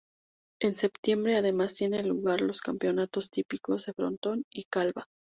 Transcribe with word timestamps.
En 0.59 0.73
septiembre 0.73 1.35
además 1.37 1.75
tienen 1.75 2.09
lugar 2.09 2.41
los 2.41 2.61
campeonatos 2.61 3.29
típicos 3.29 3.85
de 3.85 3.93
frontón 3.93 4.45
y 4.51 4.63
calva. 4.63 5.05